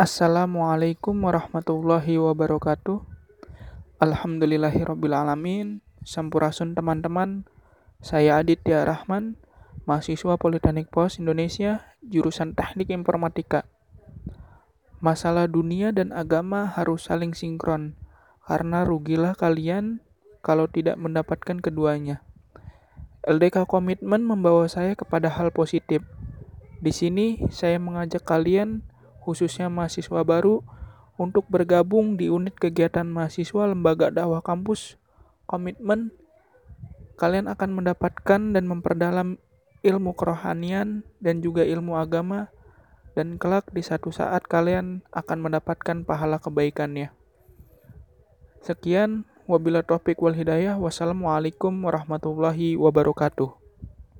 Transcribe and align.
Assalamualaikum 0.00 1.12
warahmatullahi 1.12 2.16
wabarakatuh. 2.16 3.04
Alhamdulillahirrabbilalamin. 4.00 5.84
Sampurasun 6.08 6.72
teman-teman. 6.72 7.44
Saya 8.00 8.40
Aditya 8.40 8.88
Rahman, 8.88 9.36
mahasiswa 9.84 10.40
Politeknik 10.40 10.88
Pos 10.88 11.20
Indonesia, 11.20 11.84
jurusan 12.00 12.56
Teknik 12.56 12.88
Informatika. 12.88 13.68
Masalah 15.04 15.44
dunia 15.52 15.92
dan 15.92 16.16
agama 16.16 16.64
harus 16.64 17.04
saling 17.04 17.36
sinkron, 17.36 17.92
karena 18.48 18.88
rugilah 18.88 19.36
kalian 19.36 20.00
kalau 20.40 20.64
tidak 20.64 20.96
mendapatkan 20.96 21.60
keduanya. 21.60 22.24
LDK 23.28 23.68
Komitmen 23.68 24.24
membawa 24.24 24.64
saya 24.64 24.96
kepada 24.96 25.28
hal 25.28 25.52
positif. 25.52 26.00
Di 26.80 26.88
sini 26.88 27.44
saya 27.52 27.76
mengajak 27.76 28.24
kalian, 28.24 28.80
khususnya 29.30 29.70
mahasiswa 29.70 30.26
baru, 30.26 30.66
untuk 31.20 31.44
bergabung 31.52 32.16
di 32.16 32.32
unit 32.32 32.56
kegiatan 32.56 33.04
mahasiswa 33.04 33.68
Lembaga 33.68 34.08
Dakwah 34.08 34.40
Kampus 34.40 34.96
Komitmen. 35.44 36.16
Kalian 37.20 37.52
akan 37.52 37.76
mendapatkan 37.76 38.40
dan 38.56 38.64
memperdalam 38.64 39.36
ilmu 39.84 40.16
kerohanian 40.16 41.04
dan 41.20 41.44
juga 41.44 41.68
ilmu 41.68 42.00
agama 42.00 42.48
dan 43.12 43.36
kelak 43.36 43.68
di 43.68 43.84
satu 43.84 44.08
saat 44.08 44.48
kalian 44.48 45.04
akan 45.12 45.38
mendapatkan 45.44 46.08
pahala 46.08 46.40
kebaikannya. 46.40 47.12
Sekian, 48.64 49.28
wabillahi 49.44 49.84
taufik 49.84 50.16
wal 50.24 50.32
hidayah. 50.32 50.80
Wassalamualaikum 50.80 51.84
warahmatullahi 51.84 52.80
wabarakatuh. 52.80 53.59